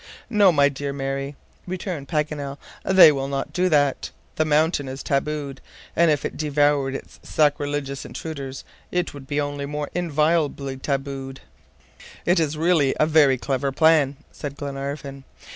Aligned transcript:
"No, 0.31 0.51
my 0.51 0.67
dear 0.67 0.91
Mary," 0.91 1.35
returned 1.67 2.07
Paganel. 2.07 2.57
"They 2.83 3.11
will 3.11 3.27
not 3.27 3.53
do 3.53 3.69
that. 3.69 4.09
The 4.35 4.45
mountain 4.45 4.87
is 4.87 5.03
tabooed, 5.03 5.61
and 5.95 6.09
if 6.09 6.25
it 6.25 6.35
devoured 6.37 6.95
its 6.95 7.19
sacrilegious 7.21 8.03
intruders, 8.03 8.63
it 8.89 9.13
would 9.13 9.31
only 9.37 9.65
be 9.65 9.71
more 9.71 9.91
inviolably 9.93 10.77
tabooed." 10.77 11.41
"It 12.25 12.39
is 12.39 12.57
really 12.57 12.95
a 12.99 13.05
very 13.05 13.37
clever 13.37 13.71
plan," 13.71 14.17
said 14.31 14.55
Glenarvan. 14.57 15.23